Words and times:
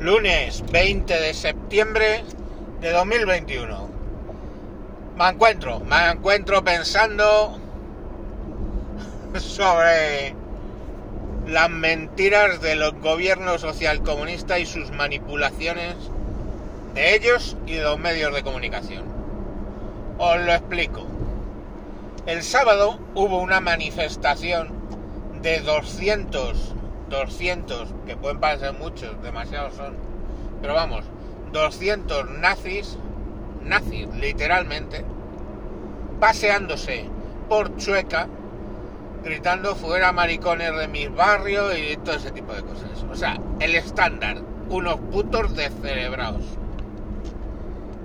lunes 0.00 0.64
20 0.72 1.12
de 1.20 1.34
septiembre 1.34 2.24
de 2.80 2.90
2021. 2.90 3.88
Me 5.14 5.28
encuentro, 5.28 5.80
me 5.80 6.10
encuentro 6.10 6.64
pensando 6.64 7.58
sobre 9.38 10.34
las 11.46 11.68
mentiras 11.68 12.62
de 12.62 12.76
los 12.76 12.94
gobiernos 12.94 13.60
socialcomunistas 13.60 14.60
y 14.60 14.66
sus 14.66 14.90
manipulaciones 14.90 15.96
de 16.94 17.14
ellos 17.14 17.58
y 17.66 17.74
de 17.74 17.82
los 17.82 17.98
medios 17.98 18.34
de 18.34 18.42
comunicación. 18.42 19.04
Os 20.16 20.40
lo 20.40 20.52
explico. 20.52 21.06
El 22.24 22.42
sábado 22.42 22.98
hubo 23.14 23.38
una 23.38 23.60
manifestación 23.60 24.70
de 25.42 25.60
200, 25.60 26.74
200, 27.10 27.88
que 28.06 28.16
pueden 28.16 28.40
parecer 28.40 28.72
muchos, 28.72 29.20
demasiados 29.22 29.74
son, 29.74 29.94
pero 30.62 30.74
vamos, 30.74 31.04
200 31.52 32.30
nazis, 32.30 32.96
nazis 33.62 34.08
literalmente, 34.14 35.04
paseándose 36.20 37.06
por 37.48 37.76
Chueca, 37.76 38.28
gritando 39.24 39.74
fuera 39.74 40.12
maricones 40.12 40.74
de 40.76 40.88
mis 40.88 41.14
barrios 41.14 41.74
y 41.76 41.96
todo 41.98 42.14
ese 42.14 42.30
tipo 42.30 42.52
de 42.52 42.62
cosas. 42.62 43.04
O 43.10 43.14
sea, 43.14 43.38
el 43.58 43.74
estándar, 43.74 44.38
unos 44.68 44.96
putos 44.96 45.54
descerebrados. 45.56 46.44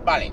Vale. 0.03 0.31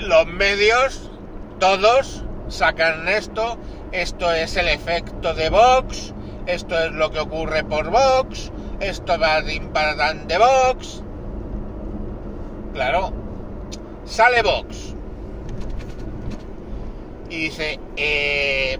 Los 0.00 0.26
medios, 0.26 1.10
todos, 1.58 2.24
sacan 2.48 3.08
esto. 3.08 3.56
Esto 3.92 4.32
es 4.32 4.56
el 4.56 4.68
efecto 4.68 5.34
de 5.34 5.50
Vox. 5.50 6.14
Esto 6.46 6.78
es 6.78 6.92
lo 6.92 7.10
que 7.10 7.20
ocurre 7.20 7.62
por 7.62 7.90
Vox. 7.90 8.50
Esto 8.80 9.18
va 9.18 9.42
de 9.42 9.54
imparatan 9.54 10.26
de 10.26 10.38
Vox. 10.38 11.02
Claro. 12.72 13.12
Sale 14.04 14.42
Vox. 14.42 14.94
Y 17.28 17.36
dice, 17.44 17.78
eh, 17.96 18.78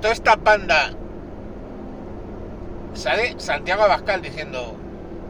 toda 0.00 0.12
esta 0.12 0.36
panda 0.36 0.92
sale 2.94 3.34
Santiago 3.38 3.82
Abascal 3.82 4.22
diciendo 4.22 4.76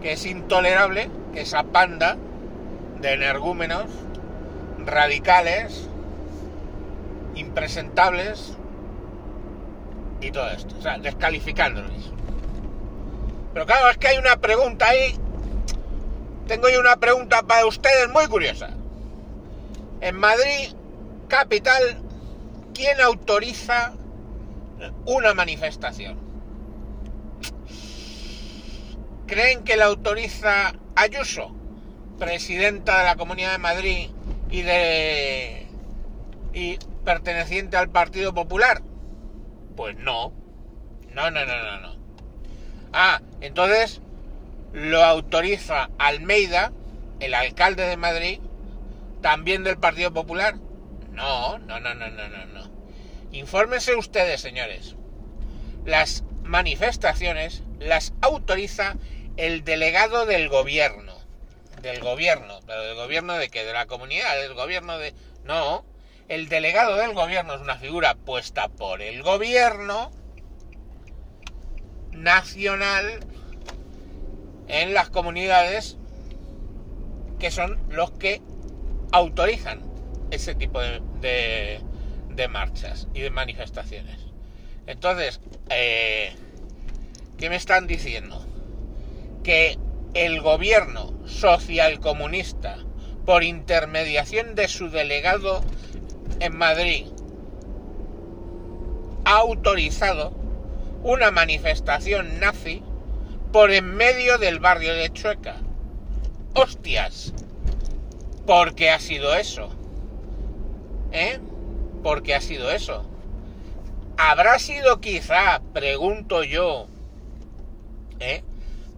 que 0.01 0.13
es 0.13 0.25
intolerable 0.27 1.11
que 1.33 1.43
esa 1.43 1.63
panda 1.65 2.17
de 3.01 3.13
energúmenos 3.13 3.87
radicales, 4.79 5.89
impresentables 7.37 8.55
y 10.21 10.31
todo 10.31 10.49
esto. 10.51 10.75
O 10.79 10.83
sea, 10.83 10.99
descalificándolos. 10.99 12.13
Pero 13.53 13.67
claro, 13.67 13.91
es 13.91 13.99
que 13.99 14.09
hay 14.09 14.19
una 14.19 14.37
pregunta 14.37 14.89
ahí. 14.89 15.17
Tengo 16.47 16.69
yo 16.69 16.81
una 16.81 16.97
pregunta 16.97 17.43
para 17.43 17.67
ustedes 17.67 18.09
muy 18.09 18.27
curiosa. 18.27 18.71
En 20.01 20.17
Madrid, 20.17 20.75
capital, 21.29 22.03
¿quién 22.75 23.01
autoriza 23.01 23.95
una 25.07 25.35
manifestación? 25.35 26.19
¿Creen 29.27 29.65
que 29.65 29.77
la 29.77 29.87
autoriza 29.87 30.75
Ayuso, 30.95 31.55
presidenta 32.19 32.99
de 32.99 33.05
la 33.05 33.17
Comunidad 33.17 33.53
de 33.53 33.59
Madrid 33.59 34.11
y 34.51 34.63
de 34.63 35.66
y 36.57 36.79
perteneciente 37.05 37.77
al 37.77 37.91
Partido 37.91 38.33
Popular? 38.33 38.81
Pues 39.77 39.95
no. 39.97 40.33
No, 41.13 41.31
no, 41.31 41.45
no, 41.45 41.63
no, 41.63 41.81
no. 41.81 41.97
Ah, 42.95 43.21
entonces 43.43 44.01
lo 44.73 45.05
autoriza 45.05 45.91
Almeida, 45.99 46.73
el 47.21 47.35
alcalde 47.35 47.83
de 47.83 47.99
Madrid, 47.99 48.41
también 49.21 49.65
del 49.65 49.77
Partido 49.77 50.15
Popular. 50.15 50.55
No, 51.13 51.59
no, 51.59 51.79
no, 51.79 51.95
no, 51.95 52.09
no, 52.09 52.29
no, 52.29 52.47
no. 52.47 52.71
Infórmense 53.33 53.95
ustedes, 53.95 54.41
señores. 54.41 54.97
Las 55.85 56.25
manifestaciones 56.43 57.65
las 57.81 58.15
autoriza 58.23 58.97
el 59.37 59.63
delegado 59.63 60.25
del 60.25 60.49
gobierno. 60.49 61.13
Del 61.83 62.01
gobierno. 62.01 62.61
¿Pero 62.67 62.81
del 62.83 62.97
gobierno 62.97 63.35
de 63.35 63.51
qué? 63.51 63.63
¿De 63.63 63.75
la 63.75 63.85
comunidad? 63.85 64.41
¿Del 64.41 64.55
gobierno 64.55 64.97
de...? 64.97 65.15
No. 65.45 65.85
El 66.29 66.49
delegado 66.49 66.97
del 66.97 67.15
gobierno 67.15 67.55
es 67.55 67.61
una 67.61 67.77
figura 67.77 68.17
puesta 68.17 68.69
por 68.69 69.01
el 69.01 69.23
gobierno 69.23 70.11
nacional 72.11 73.21
en 74.67 74.93
las 74.93 75.09
comunidades 75.11 75.97
que 77.39 77.53
son 77.53 77.79
los 77.91 78.11
que 78.13 78.43
autorizan 79.13 79.81
ese 80.33 80.57
tipo 80.57 80.81
de, 80.81 81.81
de, 82.31 82.49
marchas 82.49 83.07
y 83.15 83.21
de 83.21 83.31
manifestaciones. 83.31 84.19
Entonces, 84.89 85.41
eh, 85.71 86.33
¿qué 87.39 87.49
me 87.51 87.57
están 87.57 87.87
diciendo? 87.87 88.45
Que 89.45 89.79
el 90.15 90.41
gobierno 90.41 91.15
social 91.27 92.01
comunista, 92.01 92.79
por 93.25 93.45
intermediación 93.45 94.55
de 94.55 94.67
su 94.67 94.91
delegado 94.91 95.63
en 96.41 96.57
Madrid, 96.57 97.07
ha 99.25 99.39
autorizado 99.39 100.33
una 101.03 101.31
manifestación 101.31 102.41
nazi 102.41 102.83
por 103.53 103.71
en 103.71 103.95
medio 103.95 104.39
del 104.39 104.59
barrio 104.59 104.95
de 104.95 105.13
Chueca. 105.13 105.57
¡Hostias! 106.55 107.33
¿Por 108.47 108.75
qué 108.75 108.91
ha 108.91 109.01
sido 109.01 109.35
eso? 109.35 109.69
¿Eh? 111.13 111.41
¿Por 112.03 112.23
qué 112.23 112.35
ha 112.35 112.41
sido 112.41 112.71
eso? 112.71 113.05
¿Habrá 114.17 114.59
sido 114.59 115.01
quizá, 115.01 115.61
pregunto 115.73 116.43
yo, 116.45 116.87
¿eh? 118.21 118.43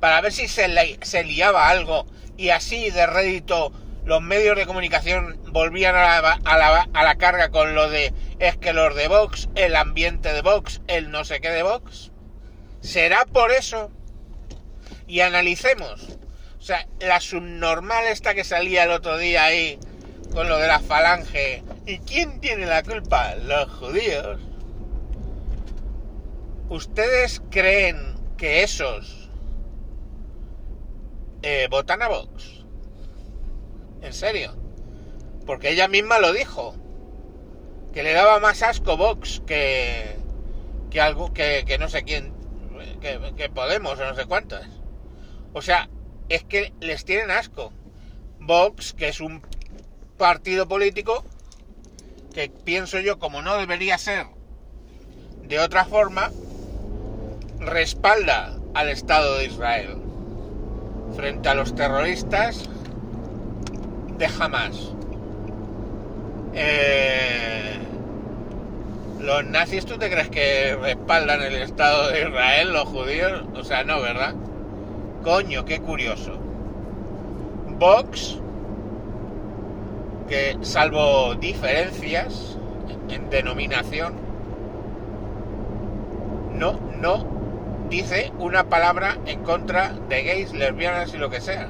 para 0.00 0.21
ver 0.21 0.32
si 0.32 0.47
se, 0.48 0.69
se 1.03 1.25
liaba 1.25 1.69
algo 1.69 2.06
y 2.37 2.50
así 2.50 2.91
de 2.91 3.06
rédito 3.06 3.72
los 4.08 4.22
medios 4.22 4.56
de 4.56 4.64
comunicación 4.64 5.38
volvían 5.52 5.94
a 5.94 6.22
la, 6.22 6.38
a, 6.42 7.04
la, 7.04 7.14
carga 7.16 7.50
con 7.50 7.74
lo 7.74 7.91
de 7.91 8.14
es 8.38 8.56
que 8.56 8.72
los 8.72 8.94
de 8.94 9.06
Vox, 9.06 9.50
el 9.54 9.76
ambiente 9.76 10.32
de 10.32 10.41
Vox, 10.41 10.80
el 10.86 11.10
no 11.10 11.26
sé 11.26 11.42
qué 11.42 11.50
de 11.50 11.62
Vox. 11.62 12.10
¿Será 12.80 13.26
por 13.26 13.52
eso? 13.52 13.91
Y 15.06 15.20
analicemos. 15.20 16.16
O 16.58 16.62
sea, 16.62 16.88
la 17.00 17.20
subnormal 17.20 18.06
esta 18.06 18.34
que 18.34 18.44
salía 18.44 18.84
el 18.84 18.92
otro 18.92 19.18
día 19.18 19.44
ahí 19.44 19.78
con 20.32 20.48
lo 20.48 20.56
de 20.56 20.68
la 20.68 20.80
falange. 20.80 21.62
¿Y 21.84 21.98
quién 21.98 22.41
tiene 22.41 22.64
la 22.64 22.82
culpa? 22.82 23.34
Los 23.34 23.70
judíos. 23.72 24.41
¿Ustedes 26.70 27.42
creen 27.50 28.14
que 28.38 28.62
esos 28.62 29.28
eh, 31.42 31.68
votan 31.70 32.00
a 32.00 32.08
Vox? 32.08 32.57
¿En 34.03 34.12
serio? 34.12 34.54
Porque 35.47 35.70
ella 35.70 35.88
misma 35.88 36.19
lo 36.19 36.32
dijo. 36.32 36.75
Que 37.92 38.03
le 38.03 38.12
daba 38.12 38.38
más 38.38 38.62
asco 38.62 38.97
Vox 38.97 39.42
que, 39.47 40.16
que 40.91 41.00
algo 41.00 41.32
que, 41.32 41.64
que 41.66 41.78
no 41.78 41.88
sé 41.88 42.04
quién, 42.04 42.32
que, 43.00 43.48
Podemos 43.48 43.98
o 43.98 44.04
no 44.04 44.14
sé 44.14 44.26
cuántas. 44.26 44.66
O 45.53 45.62
sea, 45.62 45.88
es 46.28 46.44
que 46.44 46.72
les 46.81 47.04
tienen 47.04 47.31
asco. 47.31 47.72
Vox, 48.38 48.92
que 48.92 49.09
es 49.09 49.20
un 49.20 49.42
partido 50.16 50.69
político 50.69 51.25
que 52.34 52.50
pienso 52.50 53.00
yo 53.00 53.19
como 53.19 53.42
no 53.42 53.56
debería 53.56 53.98
ser 53.98 54.26
de 55.48 55.59
otra 55.59 55.86
forma, 55.86 56.30
respalda 57.59 58.59
al 58.75 58.91
Estado 58.91 59.39
de 59.39 59.47
Israel 59.47 59.97
frente 61.16 61.48
a 61.48 61.54
los 61.54 61.74
terroristas 61.74 62.68
de 64.18 64.26
Hamas. 64.26 64.92
Eh, 66.54 67.78
¿Los 69.20 69.44
nazis 69.44 69.84
tú 69.86 69.98
te 69.98 70.10
crees 70.10 70.28
que 70.28 70.76
respaldan 70.80 71.42
el 71.42 71.54
Estado 71.56 72.09
de 72.10 72.22
Israel, 72.22 72.72
los 72.72 72.88
judíos? 72.88 73.44
O 73.54 73.62
sea, 73.62 73.84
no, 73.84 74.00
¿verdad? 74.00 74.34
Coño, 75.22 75.65
qué 75.65 75.80
curioso. 75.80 76.32
Vox, 77.78 78.38
que 80.28 80.56
salvo 80.62 81.34
diferencias 81.34 82.59
en 83.09 83.30
denominación, 83.30 84.14
no, 86.54 86.80
no 87.00 87.38
dice 87.88 88.32
una 88.38 88.64
palabra 88.64 89.16
en 89.26 89.42
contra 89.42 89.92
de 90.09 90.22
gays, 90.22 90.53
lesbianas 90.53 91.14
y 91.14 91.18
lo 91.18 91.30
que 91.30 91.41
sea. 91.41 91.68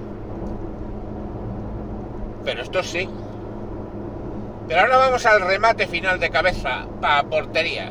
Pero 2.45 2.63
esto 2.63 2.83
sí. 2.83 3.09
Pero 4.67 4.81
ahora 4.81 4.99
vamos 4.99 5.27
al 5.27 5.41
remate 5.41 5.87
final 5.87 6.21
de 6.21 6.31
cabeza 6.31 6.87
para 7.01 7.23
portería. 7.25 7.91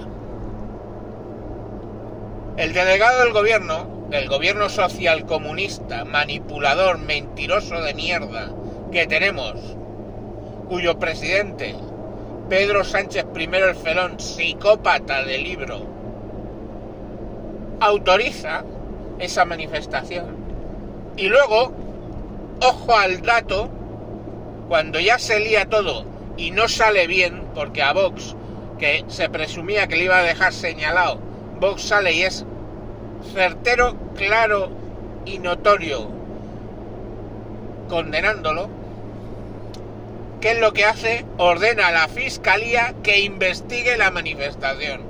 El 2.57 2.73
delegado 2.73 3.23
del 3.23 3.33
gobierno 3.33 3.97
del 4.09 4.29
gobierno 4.29 4.69
social 4.69 5.25
comunista, 5.25 6.05
manipulador, 6.05 6.97
mentiroso 6.97 7.81
de 7.81 7.93
mierda 7.93 8.49
que 8.91 9.05
tenemos, 9.05 9.55
cuyo 10.69 10.97
presidente, 10.97 11.75
Pedro 12.47 12.85
Sánchez 12.85 13.25
I 13.35 13.43
el 13.43 13.75
Felón, 13.75 14.19
psicópata 14.19 15.23
del 15.23 15.43
libro, 15.43 15.81
autoriza 17.81 18.63
esa 19.19 19.43
manifestación. 19.43 20.37
Y 21.17 21.27
luego, 21.27 21.73
ojo 22.61 22.95
al 22.95 23.21
dato, 23.21 23.69
cuando 24.67 24.99
ya 24.99 25.19
se 25.19 25.39
lía 25.39 25.65
todo 25.65 26.05
y 26.37 26.51
no 26.51 26.67
sale 26.67 27.07
bien, 27.07 27.43
porque 27.55 27.81
a 27.81 27.93
Vox, 27.93 28.35
que 28.79 29.05
se 29.07 29.29
presumía 29.29 29.87
que 29.87 29.95
le 29.95 30.05
iba 30.05 30.17
a 30.17 30.23
dejar 30.23 30.53
señalado, 30.53 31.19
Vox 31.59 31.83
sale 31.83 32.13
y 32.13 32.23
es 32.23 32.45
certero, 33.33 33.95
claro 34.15 34.69
y 35.25 35.39
notorio 35.39 36.17
condenándolo, 37.87 38.69
¿qué 40.41 40.51
es 40.51 40.59
lo 40.59 40.73
que 40.73 40.85
hace? 40.85 41.25
Ordena 41.37 41.87
a 41.87 41.91
la 41.91 42.07
fiscalía 42.07 42.93
que 43.03 43.21
investigue 43.21 43.97
la 43.97 44.11
manifestación. 44.11 45.01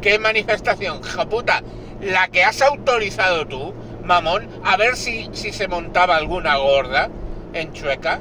¿Qué 0.00 0.18
manifestación? 0.18 1.00
puta, 1.30 1.62
la 2.00 2.28
que 2.28 2.44
has 2.44 2.62
autorizado 2.62 3.46
tú, 3.46 3.74
mamón, 4.04 4.48
a 4.64 4.76
ver 4.76 4.96
si, 4.96 5.28
si 5.32 5.52
se 5.52 5.68
montaba 5.68 6.16
alguna 6.16 6.56
gorda 6.56 7.08
en 7.52 7.72
Chueca. 7.72 8.20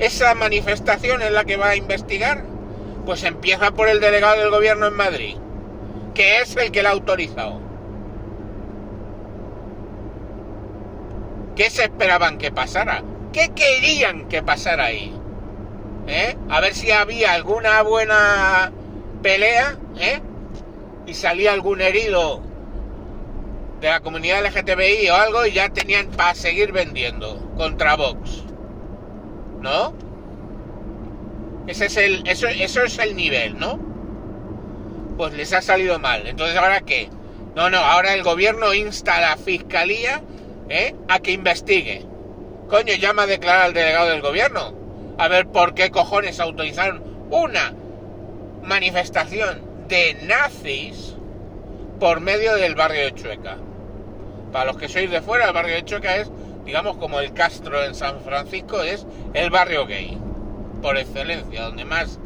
¿Esa 0.00 0.34
manifestación 0.34 1.22
es 1.22 1.30
la 1.30 1.44
que 1.44 1.56
va 1.56 1.70
a 1.70 1.76
investigar? 1.76 2.44
Pues 3.06 3.22
empieza 3.22 3.70
por 3.70 3.88
el 3.88 4.00
delegado 4.00 4.40
del 4.40 4.50
gobierno 4.50 4.86
en 4.86 4.94
Madrid 4.94 5.36
que 6.14 6.40
es 6.40 6.56
el 6.56 6.70
que 6.70 6.82
la 6.82 6.90
ha 6.90 6.92
autorizado. 6.92 7.60
¿Qué 11.56 11.70
se 11.70 11.84
esperaban 11.84 12.38
que 12.38 12.50
pasara? 12.50 13.02
¿Qué 13.32 13.50
querían 13.54 14.28
que 14.28 14.42
pasara 14.42 14.84
ahí? 14.84 15.14
¿Eh? 16.06 16.36
A 16.48 16.60
ver 16.60 16.74
si 16.74 16.90
había 16.90 17.32
alguna 17.34 17.82
buena 17.82 18.72
pelea, 19.22 19.78
¿eh? 19.98 20.20
Y 21.06 21.14
salía 21.14 21.52
algún 21.52 21.80
herido 21.80 22.42
de 23.80 23.88
la 23.88 24.00
comunidad 24.00 24.44
LGTBI 24.44 25.08
o 25.10 25.14
algo 25.14 25.46
y 25.46 25.52
ya 25.52 25.68
tenían 25.68 26.08
para 26.08 26.34
seguir 26.34 26.72
vendiendo 26.72 27.50
contra 27.56 27.96
Vox. 27.96 28.44
¿No? 29.60 29.94
Ese 31.66 31.86
es 31.86 31.96
el, 31.96 32.26
eso, 32.26 32.48
eso 32.48 32.82
es 32.82 32.98
el 32.98 33.14
nivel, 33.14 33.58
¿no? 33.58 33.90
pues 35.20 35.34
les 35.34 35.52
ha 35.52 35.60
salido 35.60 35.98
mal. 35.98 36.26
Entonces, 36.26 36.56
¿ahora 36.56 36.80
qué? 36.80 37.10
No, 37.54 37.68
no, 37.68 37.76
ahora 37.76 38.14
el 38.14 38.22
gobierno 38.22 38.72
insta 38.72 39.18
a 39.18 39.20
la 39.20 39.36
fiscalía 39.36 40.22
¿eh? 40.70 40.94
a 41.08 41.18
que 41.18 41.32
investigue. 41.32 42.06
Coño, 42.70 42.94
llama 42.94 43.24
a 43.24 43.26
declarar 43.26 43.66
al 43.66 43.74
delegado 43.74 44.08
del 44.08 44.22
gobierno. 44.22 44.72
A 45.18 45.28
ver 45.28 45.46
por 45.46 45.74
qué 45.74 45.90
cojones 45.90 46.40
autorizaron 46.40 47.02
una 47.28 47.74
manifestación 48.62 49.60
de 49.88 50.14
nazis 50.22 51.16
por 51.98 52.20
medio 52.20 52.56
del 52.56 52.74
barrio 52.74 53.04
de 53.04 53.14
Chueca. 53.14 53.58
Para 54.52 54.64
los 54.64 54.78
que 54.78 54.88
sois 54.88 55.10
de 55.10 55.20
fuera, 55.20 55.48
el 55.48 55.52
barrio 55.52 55.74
de 55.74 55.84
Chueca 55.84 56.16
es, 56.16 56.30
digamos, 56.70 56.98
como 56.98 57.18
el 57.18 57.32
Castro 57.32 57.82
en 57.84 57.96
San 57.96 58.20
Francisco, 58.20 58.80
es 58.80 59.04
el 59.34 59.50
barrio 59.50 59.86
gay, 59.86 60.16
por 60.80 60.96
excelencia, 60.96 61.64
donde 61.64 61.84
más 61.84 62.20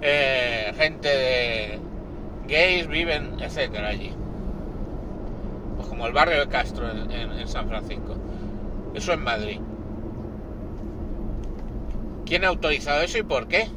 eh, 0.00 0.72
gente 0.78 1.06
de, 1.06 1.78
gays 2.48 2.86
viven, 2.86 3.36
etcétera, 3.38 3.88
allí. 3.88 4.14
Pues 5.76 5.88
como 5.88 6.06
el 6.06 6.14
barrio 6.14 6.40
de 6.40 6.48
Castro 6.48 6.90
en, 6.90 7.46
San 7.46 7.68
Francisco. 7.68 8.16
Eso 8.94 9.12
en 9.12 9.22
Madrid. 9.22 9.60
¿Quién 12.24 12.46
ha 12.46 12.48
autorizado 12.48 13.02
eso 13.02 13.18
y 13.18 13.24
por 13.24 13.46
qué? 13.46 13.68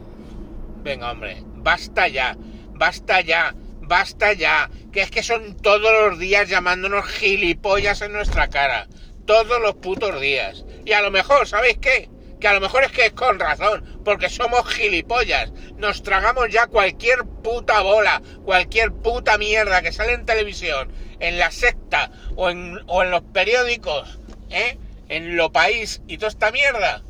Venga, 0.82 1.12
hombre, 1.12 1.44
basta 1.58 2.08
ya, 2.08 2.38
basta 2.74 3.20
ya, 3.20 3.54
basta 3.82 4.32
ya. 4.32 4.70
Que 4.94 5.02
es 5.02 5.12
que 5.12 5.24
son 5.24 5.58
todos 5.58 5.92
los 6.10 6.20
días 6.20 6.48
llamándonos 6.48 7.06
gilipollas 7.06 8.02
en 8.02 8.14
nuestra 8.14 8.48
cara. 8.48 8.88
Todos 9.30 9.62
los 9.62 9.76
putos 9.76 10.20
días. 10.20 10.66
Y 10.86 10.94
a 10.94 11.02
lo 11.02 11.12
mejor, 11.12 11.48
¿sabéis 11.48 11.78
qué? 11.78 12.10
que 12.40 12.48
a 12.48 12.54
lo 12.54 12.62
mejor 12.62 12.84
es 12.84 12.92
que 12.92 13.06
es 13.06 13.12
con 13.12 13.38
razón, 13.38 14.02
porque 14.04 14.28
somos 14.28 14.68
gilipollas, 14.68 15.52
nos 15.76 16.02
tragamos 16.02 16.50
ya 16.50 16.66
cualquier 16.66 17.26
puta 17.26 17.82
bola, 17.82 18.24
cualquier 18.44 18.92
puta 18.92 19.38
mierda 19.38 19.84
que 19.84 19.92
sale 19.92 20.14
en 20.14 20.26
televisión, 20.26 20.92
en 21.20 21.38
la 21.38 21.52
secta 21.52 22.10
o 22.38 22.50
en, 22.50 22.80
o 22.88 23.04
en 23.04 23.12
los 23.12 23.22
periódicos, 23.22 24.18
¿eh? 24.50 24.80
en 25.10 25.38
lo 25.38 25.52
país 25.52 26.02
y 26.08 26.18
toda 26.18 26.30
esta 26.30 26.52
mierda. 26.52 27.04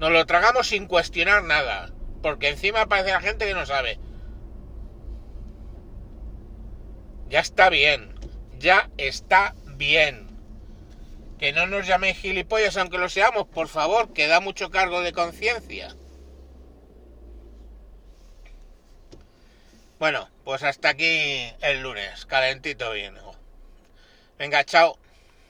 Nos 0.00 0.10
lo 0.10 0.26
tragamos 0.26 0.66
sin 0.66 0.86
cuestionar 0.86 1.42
nada, 1.42 1.90
porque 2.20 2.50
encima 2.50 2.82
aparece 2.82 3.12
la 3.12 3.22
gente 3.22 3.46
que 3.46 3.54
no 3.54 3.64
sabe. 3.64 3.98
Ya 7.30 7.40
está 7.40 7.70
bien, 7.70 8.12
ya 8.58 8.90
está 8.98 9.54
bien. 9.64 10.27
Que 11.38 11.52
no 11.52 11.66
nos 11.66 11.86
llaméis 11.86 12.18
gilipollas 12.18 12.76
aunque 12.76 12.98
lo 12.98 13.08
seamos, 13.08 13.46
por 13.46 13.68
favor, 13.68 14.12
que 14.12 14.26
da 14.26 14.40
mucho 14.40 14.70
cargo 14.70 15.00
de 15.02 15.12
conciencia. 15.12 15.94
Bueno, 19.98 20.28
pues 20.44 20.62
hasta 20.62 20.90
aquí 20.90 21.52
el 21.60 21.82
lunes, 21.82 22.26
calentito 22.26 22.92
bien. 22.92 23.14
Venga, 24.38 24.64
chao. 24.64 24.98